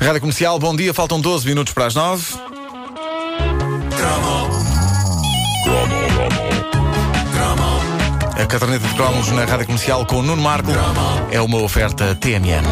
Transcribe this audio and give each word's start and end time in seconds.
Rádio 0.00 0.20
Comercial, 0.20 0.58
bom 0.58 0.74
dia, 0.76 0.94
faltam 0.94 1.20
12 1.20 1.46
minutos 1.46 1.74
para 1.74 1.86
as 1.86 1.94
9. 1.94 2.24
A 8.32 8.46
caderneta 8.46 8.86
de 8.86 8.94
cromos 8.94 9.28
na 9.32 9.44
Rádio 9.44 9.66
Comercial 9.66 10.06
com 10.06 10.16
o 10.16 10.22
Nuno 10.22 10.40
Marco 10.40 10.70
é 11.30 11.40
uma 11.40 11.58
oferta 11.58 12.14
TMN. 12.14 12.62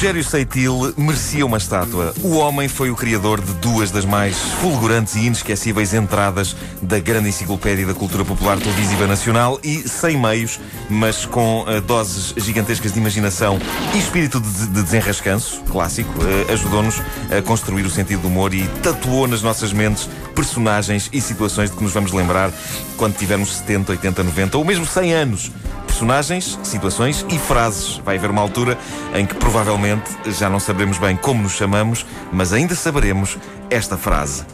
Rogério 0.00 0.24
Seitil 0.24 0.94
merecia 0.96 1.44
uma 1.44 1.58
estátua. 1.58 2.14
O 2.22 2.38
homem 2.38 2.68
foi 2.68 2.90
o 2.90 2.96
criador 2.96 3.38
de 3.38 3.52
duas 3.56 3.90
das 3.90 4.06
mais 4.06 4.34
fulgurantes 4.34 5.14
e 5.14 5.26
inesquecíveis 5.26 5.92
entradas 5.92 6.56
da 6.80 6.98
grande 6.98 7.28
enciclopédia 7.28 7.84
da 7.84 7.92
cultura 7.92 8.24
popular 8.24 8.58
televisiva 8.58 9.06
nacional 9.06 9.60
e, 9.62 9.86
sem 9.86 10.16
meios, 10.16 10.58
mas 10.88 11.26
com 11.26 11.64
uh, 11.64 11.82
doses 11.82 12.32
gigantescas 12.38 12.94
de 12.94 12.98
imaginação 12.98 13.58
e 13.94 13.98
espírito 13.98 14.40
de, 14.40 14.68
de 14.68 14.82
desenrascanço, 14.82 15.62
clássico, 15.70 16.10
uh, 16.18 16.50
ajudou-nos 16.50 16.98
a 17.30 17.42
construir 17.42 17.82
o 17.82 17.90
sentido 17.90 18.22
do 18.22 18.28
humor 18.28 18.54
e 18.54 18.66
tatuou 18.82 19.28
nas 19.28 19.42
nossas 19.42 19.70
mentes 19.70 20.08
personagens 20.34 21.10
e 21.12 21.20
situações 21.20 21.68
de 21.68 21.76
que 21.76 21.84
nos 21.84 21.92
vamos 21.92 22.10
lembrar 22.10 22.50
quando 22.96 23.18
tivermos 23.18 23.54
70, 23.54 23.92
80, 23.92 24.22
90 24.22 24.56
ou 24.56 24.64
mesmo 24.64 24.86
100 24.86 25.12
anos 25.12 25.50
personagens, 26.00 26.58
situações 26.62 27.26
e 27.28 27.38
frases. 27.38 27.98
Vai 27.98 28.16
haver 28.16 28.30
uma 28.30 28.40
altura 28.40 28.78
em 29.14 29.26
que 29.26 29.34
provavelmente 29.34 30.10
já 30.28 30.48
não 30.48 30.58
saberemos 30.58 30.96
bem 30.96 31.14
como 31.14 31.42
nos 31.42 31.52
chamamos, 31.52 32.06
mas 32.32 32.54
ainda 32.54 32.74
saberemos 32.74 33.36
esta 33.68 33.98
frase. 33.98 34.46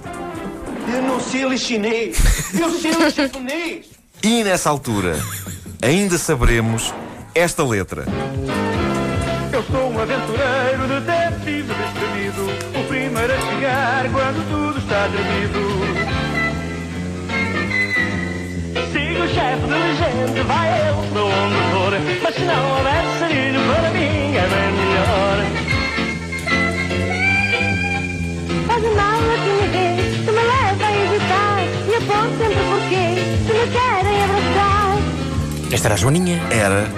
Eu 0.93 1.03
não 1.03 1.21
sei 1.21 1.57
chinês, 1.57 2.19
eu 2.53 2.71
sei 2.71 3.11
japonês. 3.11 3.87
E 4.25 4.43
nessa 4.43 4.71
altura 4.71 5.21
ainda 5.81 6.19
saberemos 6.19 6.93
esta 7.33 7.65
letra. 7.65 8.07
Eu 9.53 9.63
sou 9.63 9.93
um 9.93 10.01
aventureiro, 10.01 11.01
detetive 11.01 11.73
destemido, 11.73 12.81
o 12.81 12.89
primeiro 12.89 13.33
a 13.33 13.39
chegar 13.39 14.11
quando 14.11 14.51
tudo 14.51 14.79
está 14.81 15.07
dormido. 15.07 16.06
O 19.21 19.29
chefe 19.29 19.67
diligente, 19.67 20.41
vai 20.47 20.69
ele 20.81 21.09
para 21.13 21.23
onde 21.25 21.57
for, 21.73 21.93
mas 22.23 22.35
se 22.35 22.43
não 22.43 22.77
houver 22.77 23.05
sarilho, 23.19 23.61
para 23.61 23.91
mim 23.91 24.37
é 24.37 24.47
bem 24.53 24.73
melhor. 24.79 25.37
Faz 28.67 28.83
mal 28.83 29.21
a 29.21 29.37
timidez 29.45 30.17
que 30.25 30.31
me 30.31 30.43
leva 30.43 30.85
a 30.87 30.93
hesitar 30.93 31.59
E 31.89 31.95
aponto 31.95 32.35
sempre 32.39 32.63
porquê 32.69 33.05
se 33.47 33.53
me 33.53 33.67
querem 33.73 34.17
abraçar 34.25 34.99
Esta 35.73 35.87
era 35.89 35.95
a 35.95 35.97
Joaninha, 35.97 36.41
Era, 36.51 36.91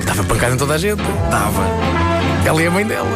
que 0.00 0.06
dava 0.06 0.24
pancada 0.24 0.54
em 0.54 0.56
toda 0.56 0.74
a 0.74 0.78
gente. 0.78 1.02
dava. 1.30 1.62
Ela 2.46 2.62
e 2.62 2.66
a 2.66 2.70
mãe 2.70 2.86
dela. 2.86 3.08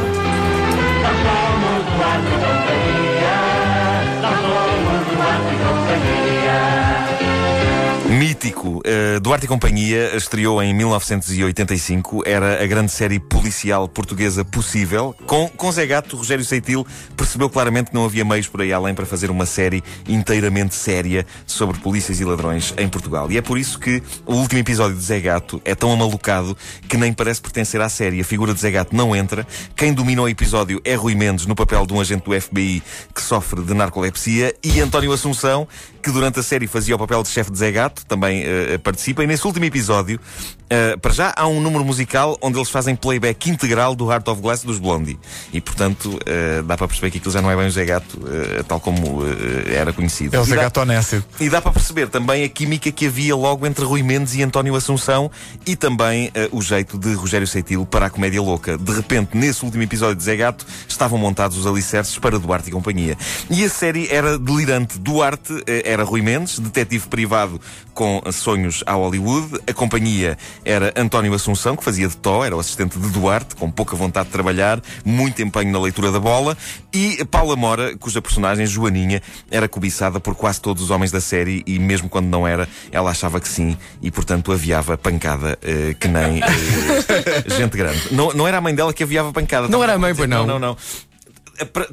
Mítico. 8.41 8.78
Uh, 8.78 9.20
Duarte 9.20 9.44
e 9.44 9.48
Companhia 9.48 10.16
estreou 10.16 10.62
em 10.62 10.72
1985. 10.72 12.22
Era 12.24 12.64
a 12.64 12.66
grande 12.66 12.91
série 12.91 13.20
policial 13.20 13.86
portuguesa 13.86 14.42
possível. 14.42 15.14
Com, 15.27 15.46
com 15.46 15.70
Zé 15.70 15.84
Gato, 15.84 16.16
Rogério 16.16 16.42
Seitil 16.42 16.86
percebeu 17.14 17.50
claramente 17.50 17.91
que 17.91 17.94
não 17.94 18.06
havia 18.06 18.24
meios 18.24 18.48
por 18.48 18.62
aí 18.62 18.72
além 18.72 18.95
para 18.95 19.05
fazer 19.05 19.30
uma 19.30 19.45
série 19.45 19.84
inteiramente 20.08 20.74
séria 20.74 21.27
sobre 21.46 21.78
polícias 21.80 22.18
e 22.18 22.24
ladrões 22.24 22.73
em 22.78 22.89
Portugal. 22.89 23.30
E 23.30 23.36
é 23.36 23.42
por 23.42 23.58
isso 23.58 23.78
que 23.78 24.02
o 24.24 24.36
último 24.36 24.58
episódio 24.61 24.96
de 24.96 25.02
Zé 25.02 25.20
Gato 25.20 25.61
é 25.62 25.74
tão 25.74 25.92
amalucado 25.92 26.57
que 26.89 26.96
nem 26.96 27.12
parece 27.12 27.42
pertencer 27.42 27.78
à 27.83 27.90
série. 27.90 28.22
A 28.22 28.24
figura 28.24 28.55
de 28.55 28.61
Zé 28.61 28.70
Gato 28.70 28.96
não 28.96 29.14
entra. 29.14 29.46
Quem 29.77 29.92
domina 29.92 30.22
o 30.22 30.28
episódio 30.28 30.80
é 30.83 30.95
Rui 30.95 31.14
Mendes, 31.14 31.45
no 31.45 31.55
papel 31.55 31.84
de 31.84 31.92
um 31.92 32.01
agente 32.01 32.24
do 32.24 32.40
FBI 32.40 32.83
que 33.14 33.20
sofre 33.20 33.61
de 33.61 33.74
narcolepsia, 33.74 34.55
e 34.64 34.80
António 34.80 35.12
Assunção, 35.12 35.68
que 36.02 36.11
durante 36.11 36.40
a 36.40 36.42
série 36.42 36.67
fazia 36.67 36.96
o 36.96 36.98
papel 36.98 37.22
de 37.22 37.28
chefe 37.28 37.51
de 37.51 37.58
Zé 37.58 37.70
Gato, 37.70 38.07
também 38.07 38.30
uh, 38.30 38.79
participa. 38.79 39.24
E 39.24 39.27
nesse 39.27 39.46
último 39.46 39.64
episódio, 39.64 40.20
uh, 40.70 40.98
para 40.98 41.13
já, 41.13 41.33
há 41.36 41.47
um 41.47 41.61
número 41.61 41.85
musical 41.85 42.39
onde 42.41 42.58
eles 42.58 42.70
fazem 42.70 42.95
playback 42.95 43.51
integral 43.51 43.95
do 43.95 44.11
Heart 44.11 44.29
of 44.29 44.41
Glass 44.41 44.63
dos 44.63 44.79
Blondie. 44.79 45.19
E, 45.53 45.61
portanto, 45.61 46.07
uh, 46.07 46.63
dá 46.63 46.77
para 46.77 46.89
perceber 46.89 47.11
que 47.11 47.19
aquilo 47.19 47.33
já 47.33 47.42
não 47.42 47.51
é 47.51 47.57
bem 47.57 47.67
o 47.67 47.70
Zé 47.70 47.85
Gato, 47.85 48.20
tal 48.67 48.81
como 48.81 49.23
era 49.67 49.92
conhecido. 49.92 50.36
É 50.36 50.41
o 50.41 50.45
Zé 50.45 50.57
Gato 50.57 50.81
Onésio. 50.81 51.25
e 51.39 51.48
dá 51.48 51.61
para 51.61 51.73
perceber 51.73 52.08
também 52.08 52.45
a 52.45 52.48
química 52.48 52.91
que 52.91 53.07
havia 53.07 53.35
logo 53.35 53.67
entre 53.67 53.85
Rui 53.85 54.03
Mendes 54.03 54.35
e 54.35 54.42
António 54.42 54.75
Assunção 54.75 55.31
e 55.67 55.77
também 55.77 56.31
eh, 56.35 56.48
o 56.53 56.61
jeito 56.61 56.98
de 56.98 57.13
Rogério 57.14 57.47
Seitil 57.47 57.87
para 57.87 58.07
a 58.07 58.11
comédia 58.11 58.41
louca. 58.41 58.77
De 58.77 58.92
repente, 58.92 59.37
nesse 59.37 59.64
último 59.64 59.83
episódio 59.83 60.17
de 60.17 60.23
Zé 60.23 60.37
Gato, 60.37 60.67
estavam 60.89 61.19
montados 61.19 61.57
os 61.57 61.67
alicerces 61.67 62.19
para 62.19 62.39
Duarte 62.39 62.69
e 62.69 62.73
companhia. 62.73 63.17
E 63.48 63.64
a 63.64 63.69
série 63.69 64.08
era 64.11 64.39
delirante. 64.39 64.98
Duarte 64.98 65.63
eh, 65.67 65.83
era 65.85 66.05
Rui 66.05 66.23
Mendes, 66.23 66.58
detetive 66.58 67.08
privado 67.08 67.61
com 67.95 68.23
sonhos 68.33 68.83
à 68.87 68.92
Hollywood. 68.92 69.61
A 69.67 69.73
companhia 69.73 70.39
era 70.64 70.92
António 70.96 71.32
Assunção, 71.34 71.76
que 71.76 71.84
fazia 71.84 72.08
de 72.08 72.16
Tó, 72.16 72.44
era 72.44 72.56
o 72.56 72.60
assistente 72.60 72.98
de 72.98 73.08
Duarte, 73.08 73.56
com 73.56 73.70
pouca 73.70 73.96
vontade 73.96 74.26
de 74.26 74.32
trabalhar, 74.32 74.80
muito 75.04 75.42
empenho 75.42 75.72
na 75.72 75.80
leitura 75.80 76.10
da 76.10 76.20
bola. 76.20 76.56
E 76.92 77.24
Paula 77.24 77.56
Mora, 77.56 77.96
cuja 77.96 78.20
personagem, 78.20 78.66
Joaninha, 78.66 79.22
era 79.50 79.68
cobiçada 79.68 80.20
por 80.20 80.34
quase 80.34 80.60
todos 80.60 80.82
os 80.82 80.90
homens 80.90 81.10
da 81.10 81.20
série 81.20 81.62
e 81.66 81.78
mesmo 81.78 82.08
quando 82.08 82.26
não 82.26 82.46
era, 82.46 82.68
ela 82.92 83.10
achava 83.10 83.40
que 83.40 83.48
sim 83.48 83.76
e, 84.02 84.10
portanto, 84.10 84.52
aviava 84.52 84.96
pancada 84.98 85.58
eh, 85.62 85.94
que 85.98 86.08
nem 86.08 86.42
eh, 86.42 87.44
gente 87.56 87.77
grande. 87.77 88.00
Não, 88.12 88.32
não 88.32 88.46
era 88.46 88.58
a 88.58 88.60
mãe 88.60 88.74
dela 88.74 88.92
que 88.92 89.02
aviava 89.02 89.32
pancada. 89.32 89.68
Não 89.68 89.82
era 89.82 89.94
a 89.94 89.98
mãe, 89.98 90.14
pois 90.14 90.28
não. 90.28 90.46
Não, 90.46 90.58
não, 90.58 90.77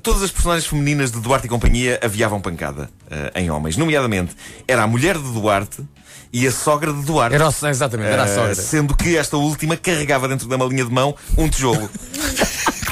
Todas 0.02 0.24
as 0.24 0.32
personagens 0.32 0.66
femininas 0.66 1.12
de 1.12 1.20
Duarte 1.20 1.46
e 1.46 1.50
companhia 1.50 2.00
aviavam 2.02 2.40
pancada 2.40 2.90
eh, 3.12 3.32
em 3.36 3.52
homens. 3.52 3.76
Nomeadamente, 3.76 4.36
era 4.66 4.84
a 4.84 4.88
mulher 4.88 5.18
de 5.18 5.32
Duarte 5.34 5.84
e 6.32 6.48
a 6.48 6.52
sogra 6.52 6.92
de 6.94 7.02
Duarte. 7.04 7.36
Era 7.36 7.48
o, 7.50 7.68
exatamente, 7.68 8.10
era 8.10 8.24
a 8.24 8.28
Eh, 8.28 8.36
sogra. 8.36 8.56
Sendo 8.56 8.96
que 8.96 9.18
esta 9.18 9.38
última 9.38 9.76
carregava 9.78 10.28
dentro 10.28 10.48
da 10.48 10.58
malinha 10.58 10.86
de 10.86 10.92
mão 10.92 11.16
um 11.38 11.48
tijolo 11.50 11.90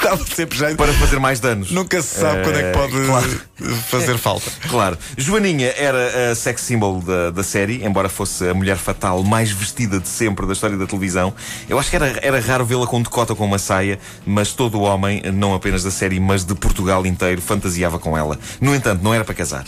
dava 0.02 0.24
sempre 0.36 0.56
jeito. 0.56 0.76
para 0.76 0.92
fazer 0.92 1.18
mais 1.18 1.40
danos. 1.40 1.70
Nunca 1.72 2.00
se 2.00 2.20
sabe 2.20 2.38
Eh, 2.38 2.42
quando 2.44 2.58
é 2.60 2.62
que 2.70 2.78
pode 2.78 3.06
claro. 3.06 3.40
fazer 3.88 4.18
falta. 4.18 4.50
Claro. 4.68 4.96
Joaninha 5.16 5.72
era 5.76 6.30
a 6.30 6.34
sex 6.34 6.60
symbol 6.62 7.00
da, 7.00 7.30
da 7.30 7.42
série, 7.42 7.84
embora 7.84 8.08
fosse 8.08 8.48
a 8.48 8.54
mulher 8.54 8.76
fatal 8.76 9.22
mais 9.24 9.50
vestida 9.50 9.98
de 9.98 10.08
sempre 10.08 10.46
da 10.46 10.52
história 10.52 10.76
da 10.76 10.86
televisão. 10.86 11.32
Eu 11.68 11.78
acho 11.78 11.90
que 11.90 11.96
era, 11.96 12.06
era 12.22 12.38
raro 12.40 12.64
vê-la 12.64 12.86
com 12.86 12.98
um 12.98 13.02
decote 13.02 13.32
ou 13.32 13.36
com 13.36 13.44
uma 13.46 13.58
saia, 13.58 13.98
mas 14.24 14.52
todo 14.52 14.78
o 14.78 14.82
homem, 14.82 15.22
não 15.32 15.54
apenas 15.54 15.82
da 15.82 15.90
série, 15.90 16.20
mas 16.20 16.44
de 16.44 16.54
Portugal 16.54 17.04
inteiro, 17.06 17.40
fantasiava 17.40 17.98
com 17.98 18.16
ela. 18.16 18.38
No 18.60 18.74
entanto, 18.74 19.02
não 19.02 19.12
era 19.14 19.24
para 19.24 19.34
casar. 19.34 19.64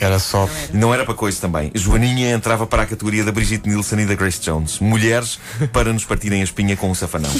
Era 0.00 0.18
só. 0.18 0.48
Não 0.72 0.94
era 0.94 1.04
para 1.04 1.12
coisa 1.12 1.38
também. 1.38 1.70
Joaninha 1.74 2.32
entrava 2.32 2.66
para 2.66 2.84
a 2.84 2.86
categoria 2.86 3.22
da 3.22 3.30
Brigitte 3.30 3.68
Nielsen 3.68 4.00
e 4.00 4.06
da 4.06 4.14
Grace 4.14 4.40
Jones. 4.40 4.78
Mulheres 4.78 5.38
para 5.74 5.92
nos 5.92 6.06
partirem 6.06 6.40
a 6.40 6.44
espinha 6.44 6.74
com 6.74 6.90
o 6.90 6.94
safanão. 6.94 7.30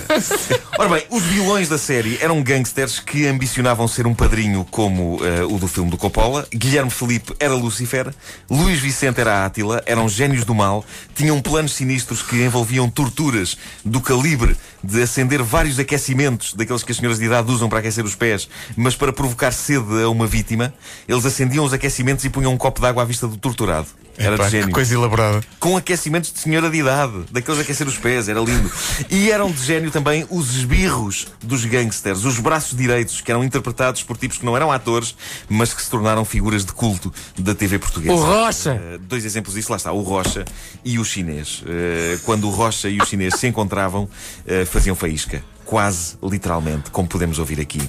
Ora 0.78 0.88
bem, 0.88 1.04
os 1.10 1.22
vilões 1.24 1.68
da 1.68 1.76
série 1.76 2.18
eram 2.22 2.42
gangsters 2.42 2.98
que 3.00 3.26
ambicionavam 3.26 3.86
ser 3.86 4.06
um 4.06 4.14
padrinho 4.14 4.66
como 4.70 5.20
eh, 5.22 5.44
o 5.44 5.58
do 5.58 5.68
filme 5.68 5.90
do 5.90 5.98
Coppola. 5.98 6.48
Guilherme 6.50 6.90
Felipe 6.90 7.34
era 7.38 7.52
Lúcifer. 7.52 8.14
Luís 8.50 8.80
Vicente 8.80 9.20
era 9.20 9.44
Átila. 9.44 9.82
Eram 9.84 10.08
gênios 10.08 10.46
do 10.46 10.54
mal. 10.54 10.82
Tinham 11.14 11.38
planos 11.42 11.74
sinistros 11.74 12.22
que 12.22 12.42
envolviam 12.42 12.88
torturas 12.88 13.58
do 13.84 14.00
calibre 14.00 14.56
de 14.82 15.02
acender 15.02 15.42
vários 15.42 15.78
aquecimentos, 15.78 16.54
daqueles 16.54 16.82
que 16.82 16.92
as 16.92 16.96
senhoras 16.96 17.18
de 17.18 17.26
idade 17.26 17.52
usam 17.52 17.68
para 17.68 17.80
aquecer 17.80 18.02
os 18.02 18.14
pés, 18.14 18.48
mas 18.74 18.96
para 18.96 19.12
provocar 19.12 19.52
sede 19.52 20.02
a 20.02 20.08
uma 20.08 20.26
vítima. 20.26 20.72
Eles 21.06 21.26
acendiam 21.26 21.62
os 21.62 21.74
aquecimentos 21.74 21.89
e 21.98 22.30
punham 22.30 22.52
um 22.52 22.56
copo 22.56 22.80
de 22.80 22.86
água 22.86 23.02
à 23.02 23.06
vista 23.06 23.26
do 23.26 23.36
torturado. 23.36 23.86
Era 24.20 24.34
Epá, 24.34 24.44
de 24.44 24.50
que 24.50 24.56
gênio 24.58 24.74
coisa 24.74 24.94
elaborada. 24.94 25.40
com 25.58 25.78
aquecimentos 25.78 26.30
de 26.30 26.38
senhora 26.40 26.68
de 26.68 26.76
idade, 26.76 27.24
daqueles 27.30 27.56
de 27.56 27.62
aquecer 27.62 27.86
os 27.86 27.96
pés, 27.96 28.28
era 28.28 28.38
lindo. 28.40 28.70
E 29.08 29.30
eram 29.30 29.50
de 29.50 29.64
gênio 29.64 29.90
também 29.90 30.26
os 30.28 30.56
esbirros 30.56 31.28
dos 31.42 31.64
gangsters, 31.64 32.24
os 32.24 32.38
braços 32.38 32.76
direitos, 32.76 33.22
que 33.22 33.30
eram 33.30 33.42
interpretados 33.42 34.02
por 34.02 34.18
tipos 34.18 34.36
que 34.36 34.44
não 34.44 34.54
eram 34.54 34.70
atores, 34.70 35.16
mas 35.48 35.72
que 35.72 35.80
se 35.82 35.88
tornaram 35.88 36.22
figuras 36.24 36.66
de 36.66 36.72
culto 36.72 37.10
da 37.38 37.54
TV 37.54 37.78
portuguesa. 37.78 38.12
O 38.12 38.18
Rocha. 38.18 38.72
Eh, 38.72 38.98
dois 38.98 39.24
exemplos 39.24 39.54
disso, 39.54 39.70
lá 39.70 39.76
está, 39.78 39.90
o 39.90 40.02
Rocha 40.02 40.44
e 40.84 40.98
o 40.98 41.04
chinês. 41.04 41.62
Eh, 41.66 42.18
quando 42.24 42.46
o 42.46 42.50
Rocha 42.50 42.90
e 42.90 42.98
o 42.98 43.06
chinês 43.06 43.34
se 43.36 43.46
encontravam, 43.46 44.06
eh, 44.46 44.66
faziam 44.66 44.94
faísca. 44.94 45.42
Quase 45.64 46.18
literalmente, 46.22 46.90
como 46.90 47.08
podemos 47.08 47.38
ouvir 47.38 47.58
aqui. 47.58 47.80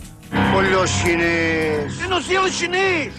Olha 0.55 0.79
o 0.79 0.87
chinês. 0.87 1.99
Eu 1.99 2.09
não 2.09 2.21
sei 2.21 2.51
chinês. 2.51 3.13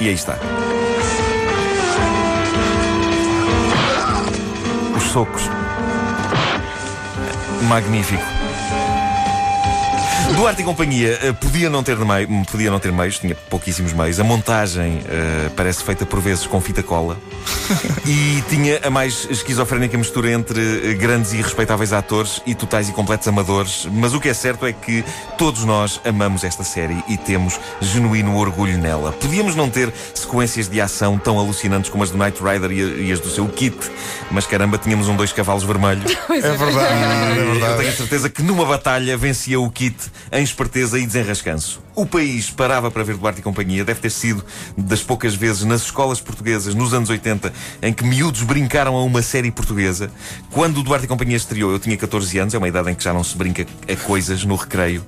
E 0.00 0.08
aí 0.08 0.14
está. 0.14 0.36
Os 4.96 5.02
socos. 5.04 5.48
Magnífico. 7.62 8.22
Duarte 10.32 10.62
e 10.62 10.64
companhia 10.64 11.18
eh, 11.22 11.32
podia 11.32 11.70
não 11.70 11.82
ter 11.82 11.96
meio, 11.96 12.28
podia 12.50 12.70
não 12.70 12.80
ter 12.80 12.90
meios, 12.90 13.18
tinha 13.18 13.34
pouquíssimos 13.34 13.92
meios. 13.92 14.18
A 14.18 14.24
montagem 14.24 15.00
eh, 15.08 15.50
parece 15.54 15.84
feita 15.84 16.04
por 16.04 16.20
vezes 16.20 16.44
com 16.46 16.60
fita 16.60 16.82
cola 16.82 17.16
e 18.04 18.42
tinha 18.48 18.80
a 18.82 18.90
mais 18.90 19.28
esquizofrénica 19.30 19.96
mistura 19.96 20.32
entre 20.32 20.90
eh, 20.90 20.94
grandes 20.94 21.32
e 21.34 21.36
respeitáveis 21.40 21.92
atores 21.92 22.42
e 22.44 22.54
totais 22.54 22.88
e 22.88 22.92
completos 22.92 23.28
amadores. 23.28 23.86
Mas 23.92 24.12
o 24.12 24.20
que 24.20 24.28
é 24.28 24.34
certo 24.34 24.66
é 24.66 24.72
que 24.72 25.04
todos 25.38 25.64
nós 25.64 26.00
amamos 26.04 26.42
esta 26.42 26.64
série 26.64 27.02
e 27.08 27.16
temos 27.16 27.60
genuíno 27.80 28.36
orgulho 28.36 28.76
nela. 28.76 29.12
Podíamos 29.12 29.54
não 29.54 29.70
ter 29.70 29.92
sequências 30.14 30.68
de 30.68 30.80
ação 30.80 31.16
tão 31.16 31.38
alucinantes 31.38 31.90
como 31.90 32.02
as 32.02 32.10
do 32.10 32.18
Knight 32.18 32.42
Rider 32.42 32.72
e, 32.72 33.06
e 33.08 33.12
as 33.12 33.20
do 33.20 33.30
seu 33.30 33.46
kit, 33.46 33.76
mas 34.32 34.46
caramba, 34.46 34.78
tínhamos 34.78 35.06
um 35.06 35.14
dois 35.16 35.32
cavalos 35.32 35.62
vermelhos. 35.62 36.12
É 36.34 36.56
verdade, 36.56 36.94
é 36.94 37.40
Eu 37.40 37.50
verdade. 37.52 37.76
tenho 37.78 37.88
a 37.90 37.92
certeza 37.96 38.28
que 38.28 38.42
numa 38.42 38.66
batalha 38.66 39.16
vencia 39.16 39.58
o 39.60 39.70
kit 39.70 39.94
em 40.32 40.42
esperteza 40.42 40.98
e 40.98 41.06
desenrascanço. 41.06 41.82
O 41.94 42.04
país 42.04 42.50
parava 42.50 42.90
para 42.90 43.04
ver 43.04 43.16
Duarte 43.16 43.40
e 43.40 43.42
companhia. 43.42 43.84
Deve 43.84 44.00
ter 44.00 44.10
sido 44.10 44.44
das 44.76 45.02
poucas 45.02 45.34
vezes 45.34 45.64
nas 45.64 45.82
escolas 45.82 46.20
portuguesas, 46.20 46.74
nos 46.74 46.92
anos 46.92 47.08
80, 47.08 47.52
em 47.82 47.92
que 47.92 48.04
miúdos 48.04 48.42
brincaram 48.42 48.96
a 48.96 49.04
uma 49.04 49.22
série 49.22 49.50
portuguesa. 49.50 50.10
Quando 50.50 50.78
o 50.78 50.82
Duarte 50.82 51.06
e 51.06 51.08
companhia 51.08 51.36
estreou, 51.36 51.70
eu 51.70 51.78
tinha 51.78 51.96
14 51.96 52.38
anos, 52.38 52.54
é 52.54 52.58
uma 52.58 52.68
idade 52.68 52.90
em 52.90 52.94
que 52.94 53.04
já 53.04 53.12
não 53.12 53.22
se 53.22 53.36
brinca 53.36 53.66
a 53.88 53.96
coisas 53.96 54.44
no 54.44 54.56
recreio, 54.56 55.04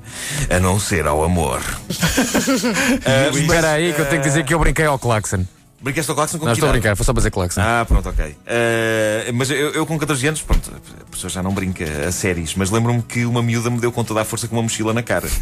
a 0.48 0.60
não 0.60 0.78
ser 0.78 1.06
ao 1.06 1.24
amor. 1.24 1.60
Espera 3.34 3.72
aí 3.72 3.92
que 3.92 4.00
eu 4.00 4.06
tenho 4.06 4.22
que 4.22 4.28
dizer 4.28 4.44
que 4.44 4.54
eu 4.54 4.58
brinquei 4.58 4.86
ao 4.86 4.98
Claxon. 4.98 5.44
Brincaste 5.86 6.10
ao 6.10 6.16
Claxon 6.16 6.38
com 6.40 6.46
Não 6.46 6.52
estou 6.52 6.68
a 6.68 6.72
brincar, 6.72 6.96
foi 6.96 7.06
só 7.06 7.12
para 7.12 7.20
dizer 7.20 7.30
Claxon. 7.30 7.60
Ah, 7.60 7.84
pronto, 7.86 8.08
ok. 8.08 8.24
Uh, 8.26 9.32
mas 9.34 9.48
eu, 9.50 9.70
eu 9.70 9.86
com 9.86 9.96
14 9.96 10.26
anos, 10.26 10.42
pronto, 10.42 10.68
a 11.00 11.10
pessoa 11.12 11.30
já 11.30 11.44
não 11.44 11.52
brinca 11.52 11.84
a 12.08 12.10
séries, 12.10 12.56
mas 12.56 12.72
lembro-me 12.72 13.00
que 13.02 13.24
uma 13.24 13.40
miúda 13.40 13.70
me 13.70 13.78
deu 13.78 13.92
com 13.92 14.02
toda 14.02 14.20
a 14.20 14.24
força 14.24 14.48
com 14.48 14.56
uma 14.56 14.62
mochila 14.64 14.92
na 14.92 15.02
cara. 15.04 15.28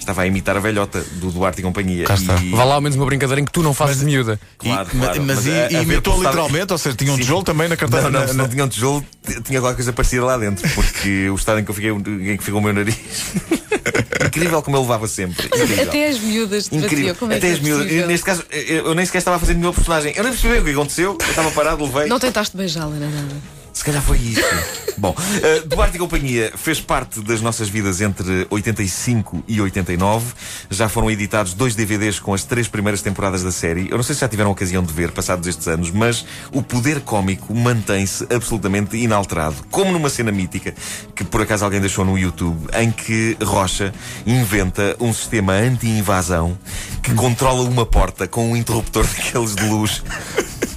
Estava 0.00 0.22
a 0.22 0.26
imitar 0.26 0.56
a 0.56 0.60
velhota 0.60 1.00
do 1.14 1.30
Duarte 1.32 1.60
e 1.60 1.64
companhia. 1.64 2.04
Cá 2.04 2.14
está. 2.14 2.36
E, 2.40 2.50
Vá 2.50 2.62
lá 2.64 2.74
ao 2.76 2.80
menos 2.80 2.96
uma 2.96 3.06
brincadeira 3.06 3.40
em 3.40 3.44
que 3.44 3.50
tu 3.50 3.60
não 3.62 3.74
fazes 3.74 3.98
de 3.98 4.04
miúda. 4.04 4.38
Claro, 4.58 4.88
E- 4.92 4.98
claro, 4.98 5.22
mas, 5.24 5.36
mas 5.44 5.46
e, 5.46 5.50
a- 5.50 5.66
a 5.66 5.72
e 5.72 5.82
imitou 5.82 6.14
postado- 6.14 6.36
literalmente, 6.36 6.72
ou 6.72 6.78
seja, 6.78 6.96
tinha 6.96 7.12
um 7.12 7.16
Sim. 7.16 7.22
tijolo 7.22 7.42
também 7.42 7.68
na 7.68 7.76
carteira. 7.76 8.08
Não, 8.10 8.20
não, 8.20 8.26
na- 8.28 8.32
não 8.34 8.48
tinha 8.48 8.64
um 8.64 8.68
tijolo, 8.68 9.04
tinha 9.44 9.60
qualquer 9.60 9.76
coisa 9.76 9.92
parecida 9.92 10.24
lá 10.24 10.36
dentro, 10.38 10.68
porque 10.76 11.28
o 11.30 11.34
estado 11.34 11.58
em 11.60 11.64
que 11.64 11.70
eu 11.70 11.74
fiquei, 11.74 11.90
em 11.90 12.36
que 12.36 12.42
ficou 12.44 12.60
o 12.60 12.62
meu 12.62 12.72
nariz. 12.72 12.96
Incrível 14.36 14.62
como 14.62 14.76
eu 14.76 14.82
levava 14.82 15.08
sempre. 15.08 15.46
Incrível. 15.46 15.88
Até 15.88 16.08
as 16.08 16.18
miúdas 16.20 16.68
Incrível. 16.70 17.14
Como 17.14 17.32
é 17.32 17.36
Até 17.36 17.48
que 17.48 17.52
as 17.54 17.58
é 17.58 17.62
miúdas. 17.62 17.84
possível? 17.86 18.06
Neste 18.06 18.26
caso, 18.26 18.44
eu 18.50 18.86
eu 18.86 18.94
nem 18.94 19.04
sequer 19.06 19.18
estava 19.18 19.36
a 19.36 19.40
fazer 19.40 19.54
nenhuma 19.54 19.72
personagem. 19.72 20.12
Eu 20.16 20.22
nem 20.22 20.32
percebi 20.32 20.58
o 20.58 20.64
que 20.64 20.70
aconteceu. 20.70 21.16
Eu 21.20 21.28
estava 21.30 21.50
parado, 21.50 21.84
levei. 21.84 22.06
Não 22.06 22.18
tentaste 22.18 22.56
beijá-la, 22.56 22.94
não 22.94 23.06
é 23.06 23.10
nada. 23.10 23.55
Calhar 23.86 24.02
foi 24.02 24.18
isso. 24.18 24.42
Bom, 24.98 25.14
uh, 25.14 25.68
Duarte 25.68 25.94
e 25.94 25.98
Companhia 26.00 26.52
fez 26.56 26.80
parte 26.80 27.20
das 27.20 27.40
nossas 27.40 27.68
vidas 27.68 28.00
entre 28.00 28.44
85 28.50 29.44
e 29.46 29.60
89. 29.60 30.34
Já 30.68 30.88
foram 30.88 31.08
editados 31.08 31.54
dois 31.54 31.76
DVDs 31.76 32.18
com 32.18 32.34
as 32.34 32.42
três 32.42 32.66
primeiras 32.66 33.00
temporadas 33.00 33.44
da 33.44 33.52
série. 33.52 33.88
Eu 33.88 33.96
não 33.96 34.02
sei 34.02 34.16
se 34.16 34.22
já 34.22 34.28
tiveram 34.28 34.50
a 34.50 34.52
ocasião 34.52 34.82
de 34.82 34.92
ver, 34.92 35.12
passados 35.12 35.46
estes 35.46 35.68
anos, 35.68 35.92
mas 35.92 36.26
o 36.50 36.64
poder 36.64 37.00
cómico 37.02 37.54
mantém-se 37.54 38.26
absolutamente 38.34 38.96
inalterado. 38.96 39.54
Como 39.70 39.92
numa 39.92 40.10
cena 40.10 40.32
mítica, 40.32 40.74
que 41.14 41.22
por 41.22 41.42
acaso 41.42 41.64
alguém 41.64 41.80
deixou 41.80 42.04
no 42.04 42.18
YouTube, 42.18 42.66
em 42.74 42.90
que 42.90 43.36
Rocha 43.40 43.94
inventa 44.26 44.96
um 44.98 45.12
sistema 45.12 45.52
anti-invasão 45.52 46.58
que 47.04 47.14
controla 47.14 47.62
uma 47.62 47.86
porta 47.86 48.26
com 48.26 48.50
um 48.50 48.56
interruptor 48.56 49.06
daqueles 49.14 49.54
de 49.54 49.64
luz 49.68 50.02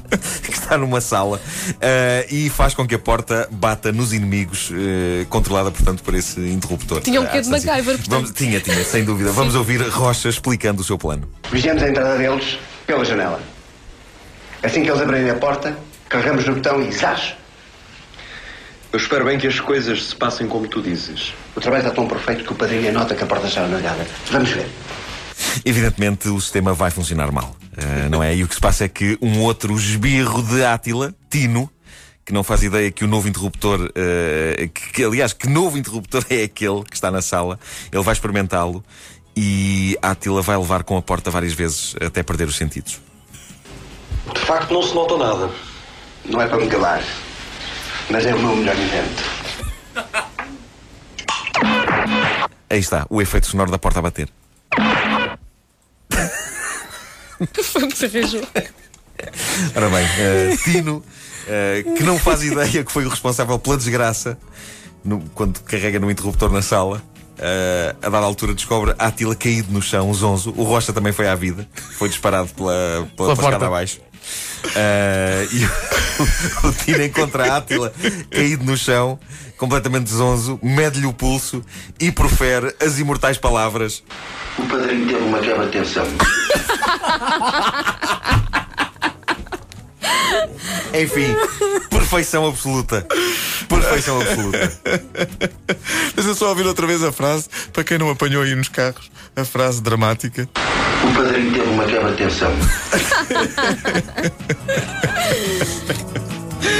que 0.43 0.51
está 0.51 0.77
numa 0.77 1.01
sala 1.01 1.39
eh, 1.81 2.27
e 2.29 2.49
faz 2.49 2.73
com 2.73 2.87
que 2.87 2.95
a 2.95 2.99
porta 2.99 3.47
bata 3.51 3.91
nos 3.91 4.13
inimigos, 4.13 4.71
eh, 4.73 5.25
controlada, 5.29 5.71
portanto, 5.71 6.03
por 6.03 6.13
esse 6.15 6.39
interruptor. 6.39 7.01
Tinha 7.01 7.19
um 7.19 7.23
Ah, 7.23 7.27
bocadinho 7.27 7.51
de 7.51 7.55
assim, 7.57 7.67
MacGyver, 7.67 7.95
portanto. 7.97 8.09
Vamos, 8.09 8.31
tinha, 8.31 8.59
tinha, 8.59 8.83
sem 8.83 9.03
dúvida. 9.03 9.31
Vamos 9.31 9.55
ouvir 9.55 9.81
Rocha 9.89 10.29
explicando 10.29 10.81
o 10.81 10.83
seu 10.83 10.97
plano. 10.97 11.29
Vigiamos 11.51 11.81
a 11.83 11.89
entrada 11.89 12.17
deles 12.17 12.57
pela 12.85 13.03
janela. 13.05 13.39
Assim 14.63 14.83
que 14.83 14.89
eles 14.89 15.01
abrirem 15.01 15.29
a 15.29 15.35
porta, 15.35 15.77
carregamos 16.09 16.45
no 16.45 16.55
botão 16.55 16.81
e 16.81 16.91
zás! 16.91 17.33
Eu 18.91 18.97
espero 18.97 19.23
bem 19.23 19.37
que 19.37 19.45
as 19.47 19.59
coisas 19.59 20.03
se 20.07 20.15
passem 20.15 20.47
como 20.47 20.67
tu 20.67 20.81
dizes. 20.81 21.31
O 21.55 21.61
trabalho 21.61 21.83
está 21.83 21.93
tão 21.93 22.07
perfeito 22.07 22.43
que 22.43 22.51
o 22.51 22.55
padrinho 22.55 22.89
anota 22.89 23.13
que 23.13 23.23
a 23.23 23.27
porta 23.27 23.47
está 23.47 23.63
amargada. 23.63 24.05
Vamos 24.31 24.49
ver. 24.49 24.67
Evidentemente, 25.63 26.27
o 26.27 26.41
sistema 26.41 26.73
vai 26.73 26.89
funcionar 26.91 27.31
mal, 27.31 27.55
eh, 27.81 28.09
não 28.09 28.21
é? 28.21 28.35
E 28.35 28.43
o 28.43 28.47
que 28.47 28.55
se 28.55 28.61
passa 28.61 28.85
é 28.85 28.87
que 28.87 29.17
um 29.21 29.41
outro 29.41 29.73
esbirro 29.75 30.41
de 30.43 30.63
Átila, 30.63 31.13
Tino, 31.29 31.69
que 32.25 32.33
não 32.33 32.43
faz 32.43 32.63
ideia 32.63 32.91
que 32.91 33.03
o 33.03 33.07
novo 33.07 33.27
interruptor, 33.27 33.89
eh, 33.95 34.69
que, 34.73 34.91
que, 34.91 35.03
aliás, 35.03 35.33
que 35.33 35.47
novo 35.47 35.77
interruptor 35.77 36.25
é 36.29 36.43
aquele 36.43 36.83
que 36.83 36.95
está 36.95 37.09
na 37.09 37.21
sala, 37.21 37.59
ele 37.91 38.03
vai 38.03 38.13
experimentá-lo 38.13 38.83
e 39.35 39.97
Átila 40.01 40.41
vai 40.41 40.57
levar 40.57 40.83
com 40.83 40.97
a 40.97 41.01
porta 41.01 41.31
várias 41.31 41.53
vezes 41.53 41.95
até 42.01 42.21
perder 42.21 42.47
os 42.47 42.55
sentidos. 42.55 42.99
De 44.33 44.41
facto, 44.41 44.73
não 44.73 44.83
se 44.83 44.93
nota 44.93 45.17
nada. 45.17 45.49
Não 46.25 46.41
é 46.41 46.47
para 46.47 46.57
me 46.57 46.67
gabar, 46.67 47.01
mas 48.09 48.25
é 48.25 48.35
o 48.35 48.39
meu 48.39 48.55
melhor 48.55 48.75
invento. 48.75 49.23
Aí 52.69 52.79
está, 52.79 53.07
o 53.09 53.21
efeito 53.21 53.47
sonoro 53.47 53.71
da 53.71 53.79
porta 53.79 53.99
a 53.99 54.01
bater. 54.01 54.29
Foi 57.63 57.87
que 57.87 57.97
se 57.97 58.05
arranjou. 58.05 58.41
Ora 59.75 59.89
bem, 59.89 60.05
eh, 60.17 60.57
Tino, 60.63 61.03
eh, 61.47 61.83
que 61.97 62.03
não 62.03 62.17
faz 62.17 62.43
ideia 62.43 62.83
que 62.83 62.91
foi 62.91 63.05
o 63.05 63.09
responsável 63.09 63.57
pela 63.59 63.77
desgraça 63.77 64.37
no- 65.03 65.21
quando 65.35 65.59
carrega 65.61 65.99
no 65.99 66.09
interruptor 66.09 66.51
na 66.51 66.61
sala. 66.61 67.01
eh, 67.41 67.95
a 68.01 68.09
dada 68.09 68.25
altura 68.25 68.53
descobre 68.53 68.93
Átila 68.99 69.33
caído 69.35 69.71
no 69.71 69.81
chão, 69.81 70.13
zonzo. 70.13 70.53
O 70.57 70.63
Rocha 70.63 70.91
também 70.91 71.13
foi 71.13 71.27
à 71.27 71.35
vida, 71.35 71.65
foi 71.97 72.09
disparado 72.09 72.49
pela, 72.49 72.73
pela, 72.73 73.07
pela 73.15 73.27
porta. 73.35 73.41
escada 73.43 73.65
abaixo. 73.67 74.01
Eh, 74.75 75.47
e 75.53 75.65
o, 75.65 76.67
o 76.67 76.71
Tino 76.73 77.01
encontra 77.03 77.55
Átila 77.55 77.93
caído 78.29 78.65
no 78.65 78.75
chão, 78.77 79.17
completamente 79.57 80.09
zonzo, 80.09 80.59
mede-lhe 80.61 81.05
o 81.05 81.13
pulso 81.13 81.63
e 81.97 82.11
profere 82.11 82.75
as 82.81 82.99
imortais 82.99 83.37
palavras. 83.37 84.03
O 84.57 84.63
padrinho 84.65 85.07
teve 85.07 85.23
uma 85.23 85.39
quebra 85.39 85.65
de 85.67 85.71
tensão. 85.71 86.05
Enfim, 90.93 91.35
perfeição 91.89 92.47
absoluta. 92.47 93.05
Perfeição 93.67 94.21
absoluta. 94.21 94.71
Deixa 96.15 96.33
só 96.33 96.49
ouvir 96.49 96.65
outra 96.65 96.87
vez 96.87 97.03
a 97.03 97.11
frase, 97.11 97.47
para 97.71 97.83
quem 97.83 97.97
não 97.97 98.09
apanhou 98.09 98.43
aí 98.43 98.55
nos 98.55 98.69
carros, 98.69 99.11
a 99.35 99.45
frase 99.45 99.81
dramática. 99.81 100.49
O 101.03 101.13
padrinho 101.13 101.53
teve 101.53 101.69
uma 101.69 101.85
quebra 101.85 102.11
de 102.11 102.17
tensão. 102.17 102.51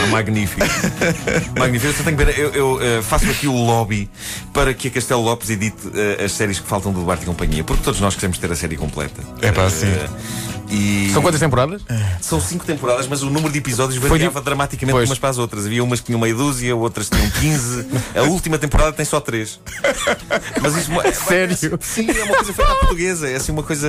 Magnífico. 0.09 0.61
magnífico. 1.57 1.91
Eu 1.91 1.97
só 1.97 2.03
tenho 2.03 2.17
que 2.17 2.25
ver. 2.25 2.37
Eu, 2.39 2.49
eu, 2.53 2.79
eh, 2.81 3.01
faço 3.01 3.29
aqui 3.29 3.47
o 3.47 3.53
lobby 3.53 4.09
para 4.53 4.73
que 4.73 4.87
a 4.87 4.91
Castelo 4.91 5.21
Lopes 5.21 5.49
edite 5.49 5.77
eh, 5.93 6.23
as 6.25 6.31
séries 6.31 6.59
que 6.59 6.67
faltam 6.67 6.91
do 6.91 7.01
Duarte 7.03 7.23
e 7.23 7.25
Companhia, 7.25 7.63
porque 7.63 7.83
todos 7.83 7.99
nós 7.99 8.15
queremos 8.15 8.37
ter 8.37 8.51
a 8.51 8.55
série 8.55 8.75
completa. 8.77 9.21
É 9.41 9.51
pá, 9.51 9.69
sim. 9.69 9.87
Eh, 9.87 10.09
e 10.71 11.09
São 11.11 11.23
quantas 11.23 11.39
temporadas? 11.39 11.81
São 12.21 12.39
cinco 12.39 12.63
temporadas, 12.63 13.07
mas 13.07 13.23
o 13.23 13.29
número 13.29 13.51
de 13.51 13.57
episódios 13.57 13.97
variava 13.99 14.39
dramaticamente 14.39 14.93
Pois. 14.95 15.09
umas 15.09 15.17
para 15.17 15.29
as 15.29 15.37
outras. 15.39 15.65
Havia 15.65 15.83
umas 15.83 15.99
que 15.99 16.05
tinham 16.07 16.19
meia 16.19 16.35
dúzia, 16.35 16.75
outras 16.75 17.09
tinham 17.09 17.27
15. 17.27 17.87
A 18.15 18.21
última 18.23 18.55
temporada 18.59 18.93
tem 18.93 19.03
só 19.03 19.19
três. 19.19 19.59
Mas 20.61 20.75
isso 20.77 20.91
é- 21.01 21.11
Sério? 21.19 21.57
Sim, 21.81 22.07
é 22.11 22.23
uma 22.23 22.35
coisa 22.35 22.53
feita 22.53 22.71
à 22.71 22.75
portuguesa. 22.75 23.27
É 23.29 23.35
assim 23.37 23.51
uma 23.51 23.63
coisa. 23.63 23.87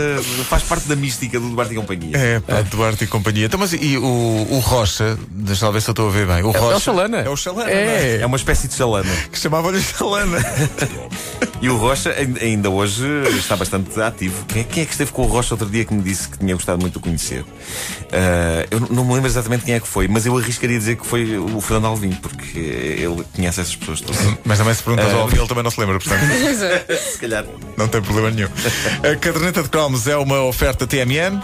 faz 0.49 0.63
parte 0.63 0.89
da 0.89 0.97
mística 0.97 1.39
do 1.39 1.51
Duarte 1.51 1.75
e 1.75 1.77
Companhia. 1.77 2.17
É, 2.17 2.41
pá, 2.41 2.63
Duarte 2.63 3.05
e 3.05 3.07
companhia. 3.07 3.45
Então, 3.45 3.61
mas 3.61 3.75
e 3.75 3.99
o, 3.99 4.47
o 4.51 4.59
Rocha, 4.61 5.19
deixa 5.31 5.67
lá 5.67 5.73
ver 5.73 5.83
se 5.83 5.91
eu 5.91 5.93
estou 5.93 6.10
a 6.11 6.13
ver 6.13 6.27
bem. 6.27 6.43
O 6.43 6.51
Rocha, 6.51 6.73
é 6.73 6.77
o 6.77 6.81
Chalana. 6.81 7.19
É 7.19 7.29
o 7.29 7.37
Chalana. 7.37 7.65
não 7.71 7.77
é? 7.77 8.17
É. 8.17 8.21
É 8.21 8.27
uma 8.27 8.37
espécie 8.37 8.69
de 8.69 8.75
chalana. 8.75 9.11
Que 9.33 9.39
chamava-lhe 9.39 9.81
Chalana. 9.81 10.39
E 11.63 11.69
o 11.69 11.77
Rocha 11.77 12.11
ain- 12.19 12.37
ainda 12.41 12.71
hoje 12.71 13.05
está 13.39 13.57
bastante 13.57 14.01
ativo. 14.01 14.45
Quem 14.47 14.63
é, 14.63 14.65
quem 14.65 14.83
é 14.83 14.87
que 14.87 14.93
esteve 14.93 15.13
com 15.13 15.23
o 15.23 15.27
Rocha 15.27 15.55
outro 15.55 15.69
dia 15.69 15.85
que 15.85 15.93
me 15.95 16.03
disse 16.03 16.29
que 16.29 16.39
tinha 16.39 16.55
gostado 16.55 16.81
muito 16.81 16.93
de 16.95 16.99
o 16.99 17.01
conhecer? 17.03 17.45
Ah, 18.13 18.67
eu 18.71 18.81
não 18.91 19.05
me 19.05 19.15
lembro 19.15 19.29
exatamente 19.29 19.65
quem 19.65 19.75
é 19.75 19.81
que 19.81 19.87
foi, 19.89 20.09
mas 20.09 20.25
eu 20.27 20.37
arriscaria 20.37 20.79
dizer 20.79 20.97
que 20.97 21.07
foi 21.07 21.39
o 21.39 21.61
Fernando 21.61 21.87
Alvim, 21.87 22.11
porque 22.13 22.59
ele 22.59 23.25
conhece 23.35 23.61
essas 23.61 23.77
pessoas 23.77 24.01
todas. 24.01 24.21
Mas 24.45 24.59
também 24.59 24.75
se 24.75 24.83
perguntas 24.83 25.13
ao 25.13 25.21
Alvin, 25.23 25.37
ele 25.39 25.47
também 25.49 25.63
não 25.65 25.71
se 25.71 25.81
lembra, 25.81 25.99
portanto, 25.99 26.21
Se 27.13 27.19
calhar. 27.19 27.45
não 27.77 27.89
tem 27.89 28.01
problema 28.03 28.31
nenhum. 28.31 28.49
A 29.11 29.17
caderneta 29.17 29.63
de 29.63 29.69
cromos 29.69 30.07
é 30.07 30.17
uma 30.17 30.43
oferta 30.45 30.87
TMN. 30.87 31.41